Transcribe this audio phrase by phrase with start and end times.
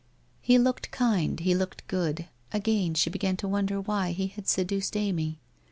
[0.41, 1.39] He looked kind.
[1.39, 2.25] He looked good.
[2.51, 5.37] Again she began to wonder why he had seduced Amy?